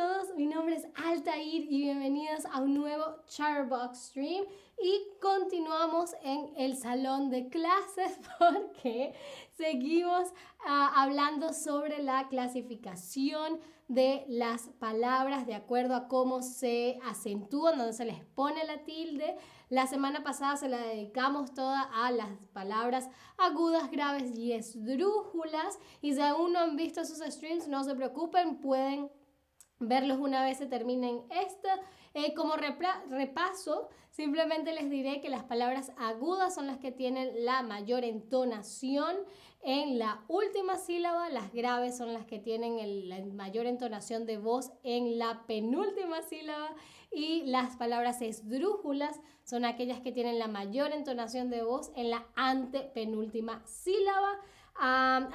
[0.00, 4.46] todos, mi nombre es Altair y bienvenidos a un nuevo Charbox Stream
[4.82, 9.12] y continuamos en el salón de clases porque
[9.58, 10.32] seguimos
[10.64, 17.92] ah, hablando sobre la clasificación de las palabras de acuerdo a cómo se acentúan, donde
[17.92, 19.36] se les pone la tilde.
[19.68, 25.78] La semana pasada se la dedicamos toda a las palabras agudas, graves y esdrújulas.
[26.00, 29.10] Y si aún no han visto sus streams, no se preocupen, pueden
[29.80, 31.22] verlos una vez se terminen.
[31.30, 31.68] Esto.
[32.12, 37.62] Eh, como repaso, simplemente les diré que las palabras agudas son las que tienen la
[37.62, 39.16] mayor entonación.
[39.62, 44.72] En la última sílaba, las graves son las que tienen la mayor entonación de voz.
[44.82, 46.74] En la penúltima sílaba
[47.12, 51.92] y las palabras esdrújulas son aquellas que tienen la mayor entonación de voz.
[51.94, 54.40] En la antepenúltima sílaba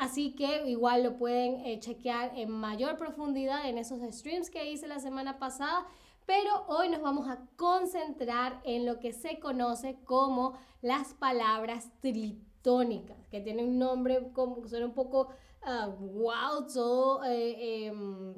[0.06, 4.88] así que igual lo pueden eh, chequear en mayor profundidad en esos streams que hice
[4.88, 5.86] la semana pasada.
[6.26, 13.28] Pero hoy nos vamos a concentrar en lo que se conoce como las palabras tritónicas,
[13.30, 15.30] que tienen un nombre como suena un poco
[15.66, 18.36] wow, todo, eh, em,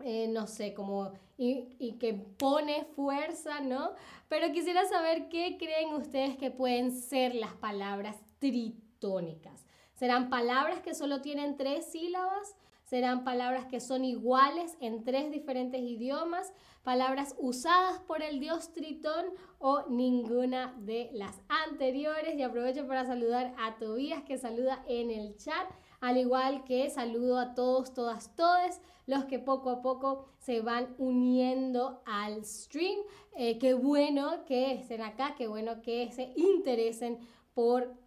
[0.00, 3.92] eh, no sé, como y, que pone fuerza, ¿no?
[4.28, 9.63] Pero quisiera saber qué creen ustedes que pueden ser las palabras tritónicas.
[9.94, 15.80] Serán palabras que solo tienen tres sílabas, serán palabras que son iguales en tres diferentes
[15.80, 19.26] idiomas, palabras usadas por el dios Tritón
[19.58, 22.36] o ninguna de las anteriores.
[22.36, 27.38] Y aprovecho para saludar a Tobías que saluda en el chat, al igual que saludo
[27.38, 32.98] a todos, todas, todes los que poco a poco se van uniendo al stream.
[33.36, 37.18] Eh, qué bueno que estén acá, qué bueno que se interesen
[37.54, 38.03] por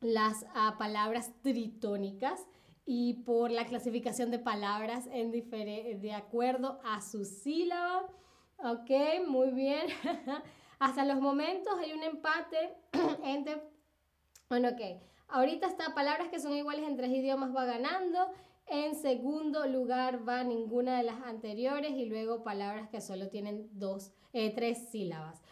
[0.00, 2.46] las ah, palabras tritónicas
[2.86, 8.06] y por la clasificación de palabras en de acuerdo a su sílaba.
[8.58, 8.90] Ok,
[9.26, 9.86] muy bien.
[10.78, 12.76] Hasta los momentos hay un empate
[13.24, 13.62] entre...
[14.48, 15.00] Bueno, ok.
[15.28, 18.32] Ahorita está palabras que son iguales en tres idiomas va ganando.
[18.70, 24.12] En segundo lugar va ninguna de las anteriores y luego palabras que solo tienen dos,
[24.32, 25.42] eh, tres sílabas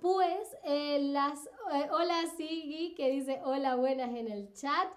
[0.00, 4.88] pues eh, las, eh, hola Sigi que dice hola buenas en el chat.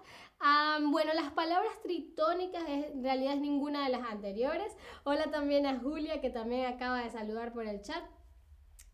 [0.90, 4.76] bueno, las palabras tritónicas en realidad es ninguna de las anteriores.
[5.04, 8.02] Hola también a Julia que también acaba de saludar por el chat.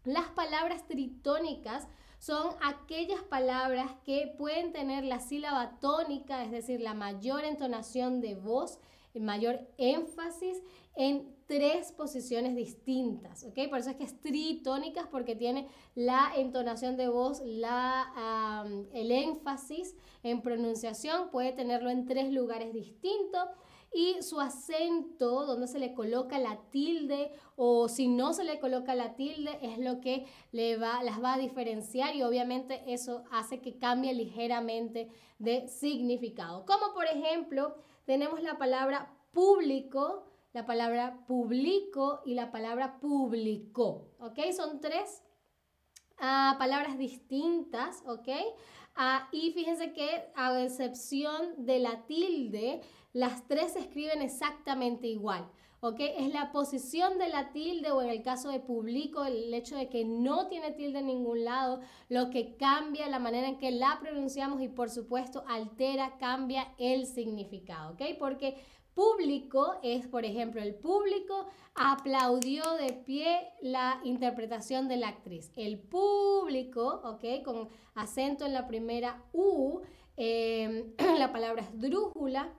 [0.04, 1.86] Las palabras tritónicas
[2.22, 8.36] son aquellas palabras que pueden tener la sílaba tónica, es decir, la mayor entonación de
[8.36, 8.78] voz,
[9.12, 10.62] el mayor énfasis
[10.94, 13.68] en tres posiciones distintas, ¿ok?
[13.68, 15.66] Por eso es que es tritónicas porque tiene
[15.96, 23.48] la entonación de voz, la, el énfasis en pronunciación, puede tenerlo en tres lugares distintos
[23.94, 28.94] y su acento, donde se le coloca la tilde o si no se le coloca
[28.94, 33.60] la tilde, es lo que le va, las va a diferenciar y obviamente eso hace
[33.60, 36.64] que cambie ligeramente de significado.
[36.64, 37.74] Como por ejemplo,
[38.06, 44.38] tenemos la palabra público, la palabra publico y la palabra publicó, ¿ok?
[44.54, 45.22] Son tres
[46.18, 48.28] ah, palabras distintas, ¿ok?
[48.94, 55.48] Ah, y fíjense que a excepción de la tilde, las tres se escriben exactamente igual.
[55.84, 55.96] ¿ok?
[55.98, 59.88] Es la posición de la tilde o en el caso de publico, el hecho de
[59.88, 63.98] que no tiene tilde en ningún lado, lo que cambia la manera en que la
[64.00, 68.02] pronunciamos y por supuesto altera, cambia el significado, ¿ok?
[68.16, 68.62] Porque
[68.94, 75.50] público es, por ejemplo, el público aplaudió de pie la interpretación de la actriz.
[75.56, 77.42] El público, ¿ok?
[77.44, 79.80] Con acento en la primera U,
[80.16, 82.52] em, la palabra es drújula,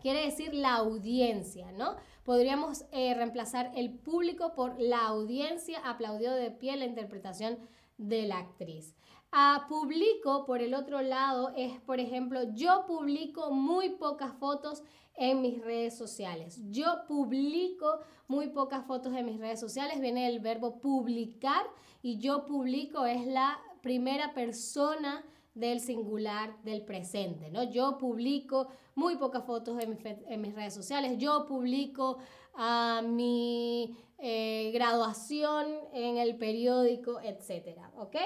[0.00, 1.96] quiere decir la audiencia, ¿no?
[2.24, 7.58] Podríamos eh, reemplazar el público por la audiencia aplaudió de pie la interpretación
[7.98, 8.94] de la actriz.
[9.32, 14.82] A publico, por el otro lado, es, por ejemplo, yo publico muy pocas fotos
[15.14, 16.60] en mis redes sociales.
[16.70, 20.00] Yo publico muy pocas fotos en mis redes sociales.
[20.00, 21.64] Viene el verbo publicar
[22.02, 25.24] y yo publico es la primera persona
[25.54, 27.64] del singular del presente, ¿no?
[27.64, 31.18] Yo publico muy pocas fotos en, mis redes sociales.
[31.18, 32.18] Yo publico
[32.54, 38.16] ah, mi eh, graduación en el periódico, etcétera, ¿ok?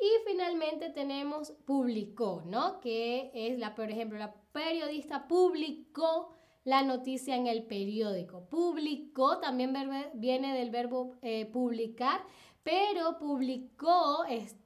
[0.00, 2.80] Y finalmente tenemos publicó, ¿no?
[2.80, 6.30] Que es la, por ejemplo, la periodista publicó
[6.64, 8.46] la noticia en el periódico.
[8.48, 9.74] Publicó también
[10.14, 12.22] viene del verbo eh, publicar,
[12.62, 14.24] pero publicó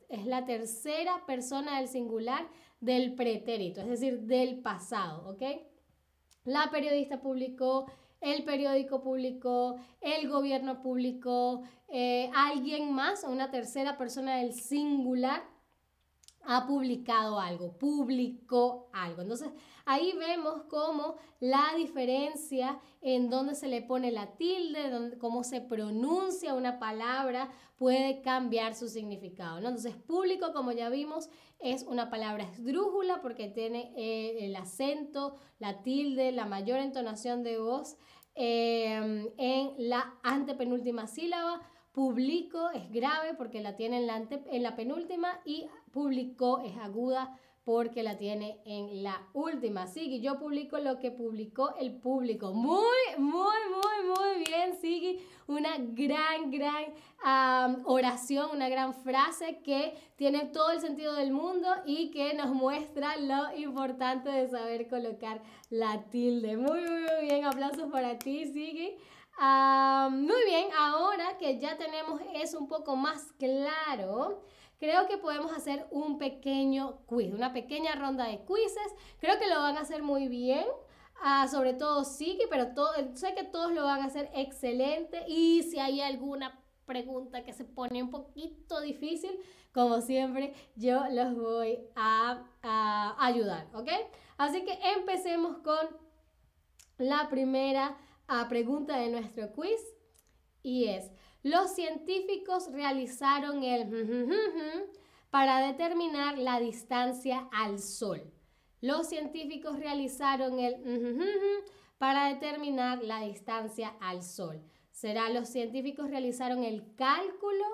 [0.08, 2.46] es la tercera persona del singular
[2.80, 5.42] del pretérito, es decir, del pasado, ¿ok?
[6.44, 7.86] La periodista publicó
[8.24, 15.42] el periódico publicó, el gobierno publicó, eh, alguien más una tercera persona del singular
[16.46, 19.20] ha publicado algo, publicó algo.
[19.20, 19.50] Entonces,
[19.86, 26.54] ahí vemos cómo la diferencia en dónde se le pone la tilde, cómo se pronuncia
[26.54, 29.60] una palabra, puede cambiar su significado.
[29.60, 29.68] ¿no?
[29.68, 31.28] Entonces, público, como ya vimos,
[31.58, 37.58] es una palabra esdrújula porque tiene eh, el acento, la tilde, la mayor entonación de
[37.58, 37.96] voz
[38.34, 41.60] eh, en la antepenúltima sílaba
[41.92, 47.38] publico es grave porque la tiene en la, en la penúltima y publicó es aguda
[47.64, 49.86] porque la tiene en la última.
[49.86, 52.52] Sigui, yo publico lo que publicó el público.
[52.52, 52.78] Muy,
[53.16, 55.24] muy, muy, muy bien, Sigui.
[55.46, 62.10] Una gran, gran oración, una gran frase que tiene todo el sentido del mundo y
[62.10, 66.56] que nos muestra lo importante de saber colocar la tilde.
[66.56, 67.44] Muy, muy, muy bien.
[67.44, 68.96] Aplausos para ti, Sigui.
[70.10, 74.42] Muy bien, ahora que ya tenemos eso un poco más claro,
[74.84, 78.94] creo que podemos hacer un pequeño quiz, una pequeña ronda de quizzes.
[79.18, 80.66] Creo que lo van a hacer muy bien.
[81.22, 82.66] Ah, sobre todo Siki, pero
[83.14, 85.24] sé que todos lo van a hacer excelente.
[85.26, 89.38] Y si hay alguna pregunta que se pone un poquito difícil,
[89.72, 93.88] como siempre, yo los voy a, a ayudar, ¿ok?
[94.36, 95.78] Así que empecemos con
[96.98, 97.96] la primera
[98.28, 99.80] a pregunta de nuestro quiz
[100.62, 101.10] y es,
[101.44, 104.88] los científicos realizaron el
[105.30, 108.32] para determinar la distancia al Sol.
[108.80, 111.62] Los científicos realizaron el
[111.98, 114.62] para determinar la distancia al Sol.
[114.90, 117.64] ¿Será los científicos realizaron el cálculo,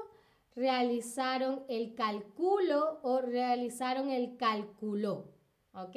[0.56, 5.28] realizaron el cálculo o realizaron el cálculo?
[5.74, 5.96] ¿Ok?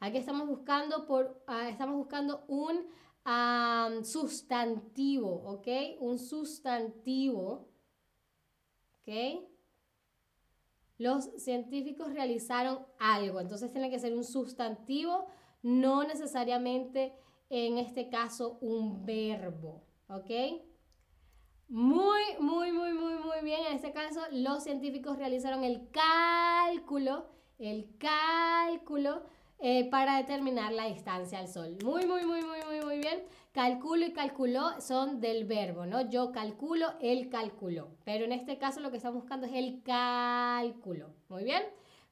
[0.00, 2.86] Aquí estamos buscando, por, ah, estamos buscando un
[4.02, 5.66] sustantivo, ¿ok?
[6.00, 7.68] Un sustantivo,
[9.00, 9.48] ¿ok?
[10.98, 15.26] Los científicos realizaron algo, entonces tiene que ser un sustantivo,
[15.62, 17.12] no necesariamente
[17.50, 20.30] en este caso un verbo, ¿ok?
[21.68, 23.66] Muy, muy, muy, muy, muy bien.
[23.66, 27.26] En este caso, los científicos realizaron el cálculo,
[27.58, 29.24] el cálculo
[29.58, 31.78] eh, para determinar la distancia al Sol.
[31.82, 33.22] Muy, muy, muy, muy, muy, muy bien.
[33.52, 36.10] Calculo y calculó son del verbo, ¿no?
[36.10, 37.88] Yo calculo, él calculó.
[38.04, 41.14] Pero en este caso lo que estamos buscando es el cálculo.
[41.30, 41.62] Muy bien.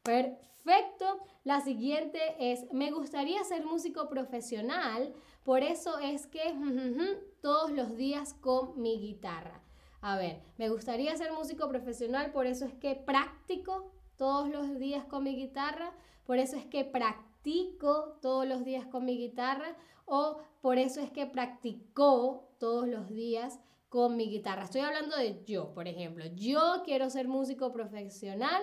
[0.02, 1.20] Perfecto.
[1.44, 5.12] La siguiente es, me gustaría ser músico profesional,
[5.44, 6.54] por eso es que
[7.42, 9.60] todos los días con mi guitarra.
[10.00, 15.04] A ver, me gustaría ser músico profesional, por eso es que practico todos los días
[15.04, 15.92] con mi guitarra,
[16.24, 19.76] por eso es que practico practico todos los días con mi guitarra
[20.06, 23.60] o por eso es que practicó todos los días
[23.90, 24.64] con mi guitarra.
[24.64, 26.24] Estoy hablando de yo, por ejemplo.
[26.34, 28.62] Yo quiero ser músico profesional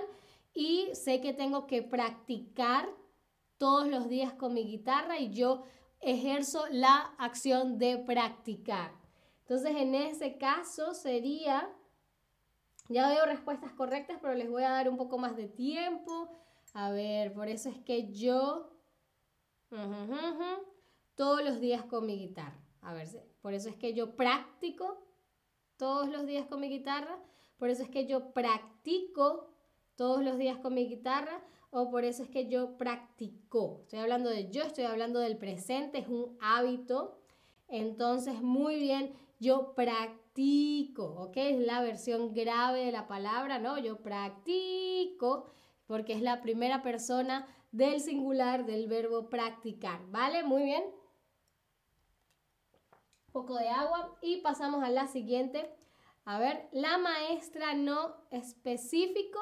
[0.53, 2.89] y sé que tengo que practicar
[3.59, 5.61] todos los días con mi guitarra y yo
[5.99, 8.93] ejerzo la acción de practicar.
[9.41, 11.69] Entonces, en ese caso sería,
[12.89, 16.31] ya veo respuestas correctas, pero les voy a dar un poco más de tiempo.
[16.73, 18.71] A ver, por eso es que yo
[21.15, 22.59] todos los días con mi guitarra.
[22.81, 23.07] A ver,
[23.41, 25.05] por eso es que yo practico
[25.77, 27.19] todos los días con mi guitarra.
[27.57, 29.53] Por eso es que yo practico
[29.95, 31.43] todos los días con mi guitarra.
[31.69, 33.79] O por eso es que yo practico.
[33.83, 37.17] Estoy hablando de yo, estoy hablando del presente, es un hábito.
[37.69, 41.37] Entonces, muy bien, yo practico, ¿ok?
[41.37, 43.77] Es la versión grave de la palabra, ¿no?
[43.77, 45.45] Yo practico
[45.91, 50.41] porque es la primera persona del singular del verbo practicar, ¿vale?
[50.41, 50.83] Muy bien.
[53.27, 55.69] Un poco de agua y pasamos a la siguiente.
[56.23, 59.37] A ver, la maestra no específico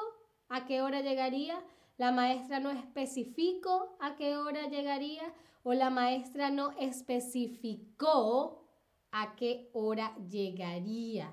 [0.48, 1.62] a qué hora llegaría,
[1.98, 8.66] la maestra no especificó a qué hora llegaría o la maestra no especificó
[9.12, 11.32] a qué hora llegaría.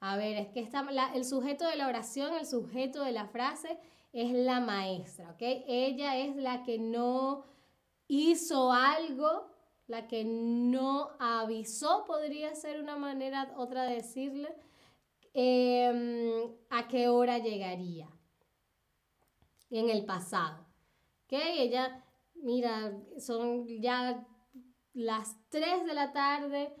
[0.00, 3.78] A ver, es que está el sujeto de la oración, el sujeto de la frase
[4.16, 5.42] es la maestra, ¿ok?
[5.68, 7.44] Ella es la que no
[8.08, 9.50] hizo algo,
[9.86, 14.56] la que no avisó, podría ser una manera, otra de decirle,
[15.34, 18.08] em, a qué hora llegaría
[19.70, 20.64] en el pasado.
[21.24, 21.32] ¿Ok?
[21.32, 22.02] Ella,
[22.36, 24.26] mira, son ya
[24.94, 26.74] las 3 de la tarde,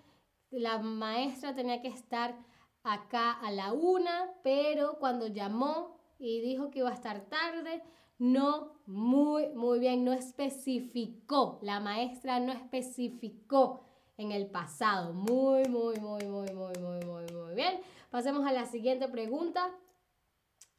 [0.50, 2.34] la maestra tenía que estar
[2.82, 7.82] acá a la una, pero cuando llamó y dijo que iba a estar tarde.
[8.18, 13.84] No, muy, muy bien, no especificó, la maestra no especificó
[14.16, 15.12] en el pasado.
[15.12, 17.80] Muy, muy, muy, muy, muy, muy, muy, muy bien.
[18.10, 19.70] Pasemos a la siguiente pregunta.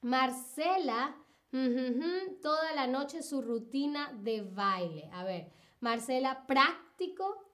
[0.01, 1.15] Marcela,
[2.41, 5.09] toda la noche su rutina de baile.
[5.13, 7.46] A ver, Marcela, práctico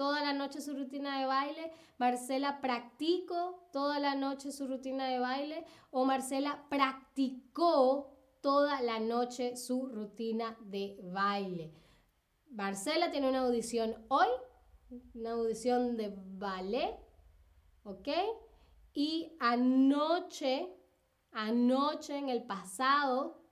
[0.00, 1.72] toda la noche su rutina de baile.
[1.98, 5.66] Marcela, practico toda la noche su rutina de baile.
[5.90, 11.74] O Marcela, practicó toda la noche su rutina de baile.
[12.50, 14.28] Marcela tiene una audición hoy,
[15.12, 16.98] una audición de ballet,
[17.84, 18.08] ¿ok?
[18.94, 20.74] Y anoche,
[21.30, 23.44] anoche en el pasado,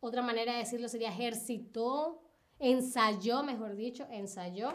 [0.00, 2.22] otra manera de decirlo sería ejercitó,
[2.62, 4.72] ensayó, mejor dicho, ensayó.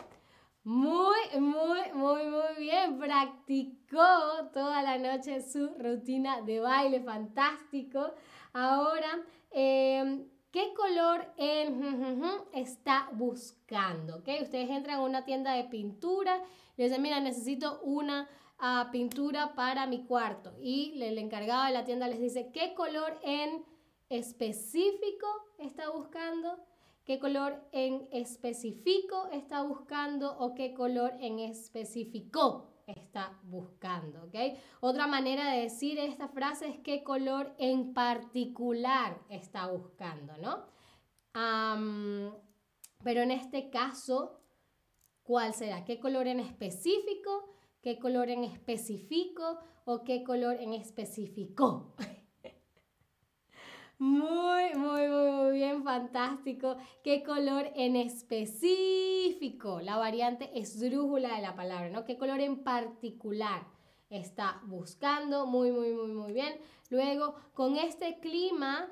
[0.64, 3.00] Muy, muy, muy, muy bien.
[3.00, 8.14] Practicó toda la noche su rutina de baile, fantástico.
[8.52, 11.34] Ahora, em, ¿qué color
[12.54, 14.18] está buscando?
[14.18, 14.44] ¿Okay?
[14.44, 16.44] Ustedes entran a una tienda de pintura
[16.76, 18.28] y dicen, mira, necesito una
[18.60, 20.54] ah, pintura para mi cuarto.
[20.62, 23.64] Y el encargado de la tienda les dice, ¿qué color en
[24.10, 25.28] específico
[25.60, 26.60] está buscando?
[27.08, 34.36] Qué color en específico está buscando o qué color en específico está buscando, ¿ok?
[34.82, 40.76] Otra manera de decir esta frase es qué color en particular está buscando, ¿no?
[43.04, 44.42] pero en este caso,
[45.22, 45.86] ¿cuál será?
[45.86, 47.54] ¿Qué color en específico?
[47.80, 49.60] ¿Qué color en específico?
[49.86, 51.94] ¿O qué color en específico?
[54.00, 56.78] Muy, muy, muy, muy bien, fantástico.
[57.04, 59.82] ¿Qué color en específico?
[59.82, 62.06] La variante esdrújula de la palabra, ¿no?
[62.06, 63.66] ¿Qué color en particular
[64.12, 65.48] está buscando?
[65.48, 66.60] Muy, muy, muy, muy bien.
[66.92, 68.88] Luego, con este clima,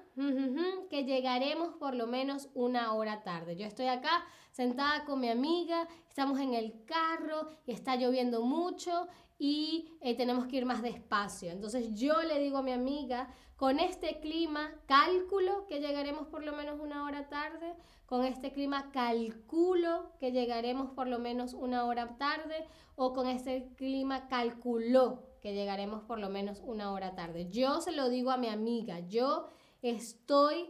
[0.89, 3.55] que llegaremos por lo menos una hora tarde.
[3.55, 9.07] Yo estoy acá sentada con mi amiga, estamos en el carro y está lloviendo mucho
[9.37, 11.51] y eh, tenemos que ir más despacio.
[11.51, 16.51] Entonces yo le digo a mi amiga, con este clima, cálculo que llegaremos por lo
[16.51, 17.73] menos una hora tarde.
[18.05, 22.67] Con este clima, calculo que llegaremos por lo menos una hora tarde.
[22.95, 27.47] O con este clima, calculó que llegaremos por lo menos una hora tarde.
[27.49, 28.99] Yo se lo digo a mi amiga.
[29.07, 29.47] Yo
[29.81, 30.69] estoy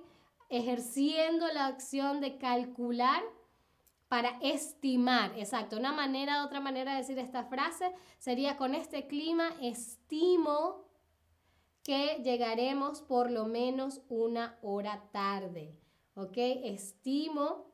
[0.49, 3.23] ejerciendo la acción de calcular
[4.09, 5.33] para estimar.
[5.37, 5.75] Exacto.
[5.77, 10.84] Una manera, otra manera de decir esta frase sería con este clima estimo
[11.85, 15.77] que llegaremos por lo menos una hora tarde.
[16.15, 16.33] ¿Ok?
[16.35, 17.67] Estimo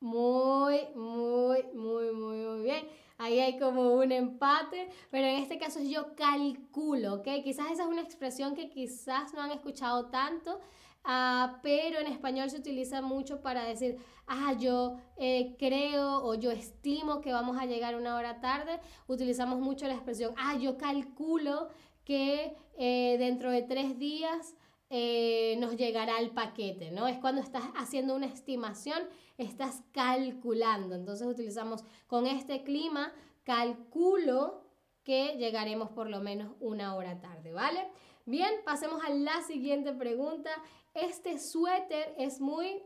[0.00, 2.86] muy, muy, muy, muy, muy bien.
[3.18, 7.26] Ahí hay como un empate, pero en este caso yo calculo, ¿ok?
[7.42, 10.60] Quizás esa es una expresión que quizás no han escuchado tanto,
[11.04, 16.52] uh, pero en español se utiliza mucho para decir, ah, yo eh, creo o yo
[16.52, 18.78] estimo que vamos a llegar una hora tarde.
[19.08, 21.70] Utilizamos mucho la expresión, ah, yo calculo
[22.08, 24.56] que eh, dentro de tres días
[24.88, 27.06] eh, nos llegará el paquete, ¿no?
[27.06, 29.02] Es cuando estás haciendo una estimación,
[29.36, 30.94] estás calculando.
[30.94, 33.12] Entonces utilizamos con este clima,
[33.44, 34.62] calculo
[35.04, 37.86] que llegaremos por lo menos una hora tarde, ¿vale?
[38.24, 40.50] Bien, pasemos a la siguiente pregunta.
[40.94, 42.82] ¿Este suéter es muy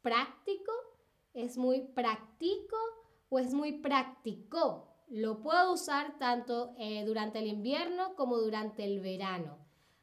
[0.00, 0.72] práctico?
[1.34, 2.76] ¿Es muy práctico
[3.28, 4.91] o es muy práctico?
[5.12, 9.58] Lo puedo usar tanto eh, durante el invierno como durante el verano.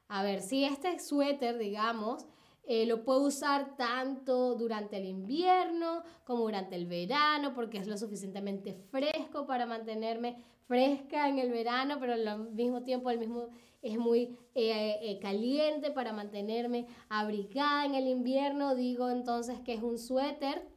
[0.08, 2.28] A ver, si este suéter, digamos,
[2.68, 7.98] eh, lo puedo usar tanto durante el invierno como durante el verano porque es lo
[7.98, 13.48] suficientemente fresco para mantenerme fresca en el verano, pero al mismo tiempo mismo
[13.82, 18.76] es muy eh, caliente para mantenerme abrigada en el invierno.
[18.76, 20.68] Digo entonces que es un suéter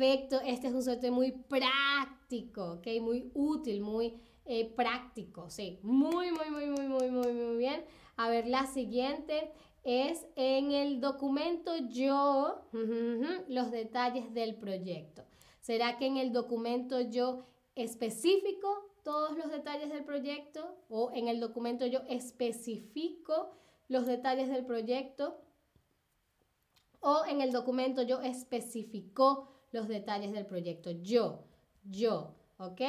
[0.00, 0.40] perfecto.
[0.46, 2.86] Este es un suéter muy práctico ¿ok?
[3.02, 5.78] Muy útil, muy eh, práctico, sí.
[5.82, 7.84] Muy, muy, muy, muy, muy, muy, muy bien.
[8.16, 9.52] A ver, la siguiente
[9.82, 12.62] es en el documento yo
[13.48, 15.24] los detalles del proyecto.
[15.60, 21.40] ¿Será que en el documento yo específico todos los detalles del proyecto o en el
[21.40, 23.50] documento yo especifico
[23.88, 25.40] los detalles del proyecto
[27.00, 30.90] o en el documento yo especifico los detalles del proyecto.
[30.90, 31.44] Yo,
[31.84, 32.80] yo, ¿ok?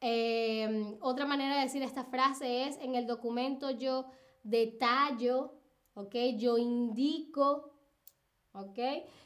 [0.00, 4.06] Em, otra manera de decir esta frase es en el documento yo
[4.42, 5.52] detallo,
[5.94, 6.14] ¿ok?
[6.38, 7.74] Yo indico,
[8.52, 8.78] ¿ok?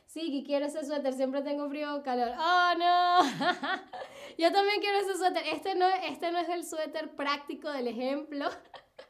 [0.07, 2.33] Sí, que quiero ese suéter, siempre tengo frío o calor.
[2.39, 3.19] ¡Oh, no!
[4.39, 5.43] yo también quiero ese suéter.
[5.53, 8.47] Este no, este no es el suéter práctico del ejemplo.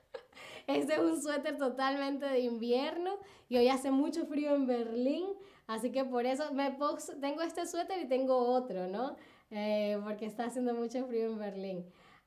[0.67, 5.27] este es un suéter totalmente de invierno y hoy hace mucho frío en Berlín,
[5.67, 6.77] Así que por eso me
[7.21, 9.17] tengo este suéter y tengo otro, ¿no?
[9.51, 11.87] Eh, porque está haciendo mucho frío en Berlín.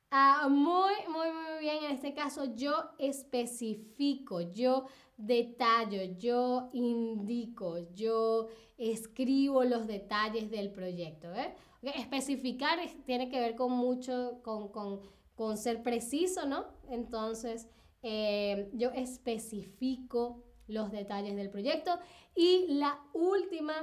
[0.10, 1.84] Ah, muy, muy, muy bien.
[1.84, 4.86] En este caso yo especifico, yo
[5.18, 11.34] detallo, yo indico, yo escribo los detalles del proyecto.
[11.34, 11.54] ¿eh?
[11.82, 15.02] Especificar tiene que ver con mucho, con, con,
[15.36, 16.66] con ser preciso, ¿no?
[16.90, 17.68] Entonces,
[18.02, 22.00] eh, yo especifico los detalles del proyecto.
[22.36, 23.74] Y la última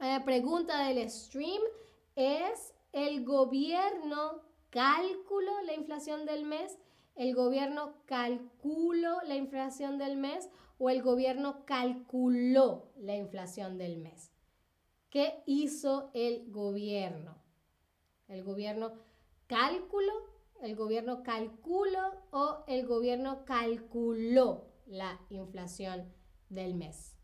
[0.00, 1.62] eh, pregunta del stream
[2.16, 6.78] es, ¿el gobierno calculó la inflación del mes?
[7.14, 10.48] ¿El gobierno calculó la inflación del mes?
[10.78, 14.32] ¿O el gobierno calculó la inflación del mes?
[15.10, 17.36] ¿Qué hizo el gobierno?
[18.28, 18.92] ¿El gobierno
[19.46, 20.12] cálculo?
[20.62, 26.12] ¿El gobierno calculó o el gobierno calculó la inflación
[26.48, 27.16] del mes?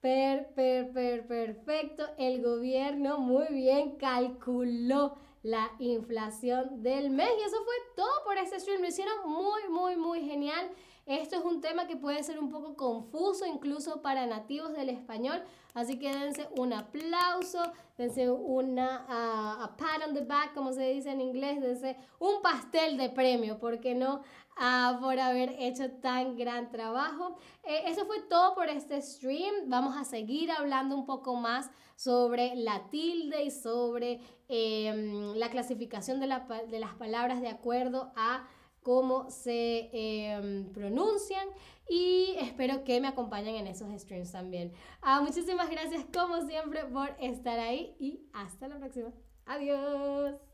[0.00, 2.04] Per, per, per, perfecto.
[2.18, 7.30] El gobierno muy bien calculó la inflación del mes.
[7.38, 8.80] Y eso fue todo por este stream.
[8.80, 10.70] Lo hicieron muy, muy, muy genial.
[11.08, 15.42] Esto es un tema que puede ser un poco confuso incluso para nativos del español,
[15.72, 17.62] así que dense un aplauso,
[17.96, 22.98] dense una a pat on the back, como se dice en inglés, dense un pastel
[22.98, 24.20] de premio, porque no?
[24.58, 27.36] Uh, por haber hecho tan gran trabajo.
[27.62, 29.54] Eh, eso fue todo por este stream.
[29.68, 36.18] Vamos a seguir hablando un poco más sobre la tilde y sobre em, la clasificación
[36.18, 38.48] de, la, de las palabras de acuerdo a
[38.88, 41.46] cómo se em, pronuncian
[41.90, 44.72] y espero que me acompañen en esos streams también.
[45.02, 49.12] Ah, muchísimas gracias como siempre por estar ahí y hasta la próxima.
[49.44, 50.47] Adiós.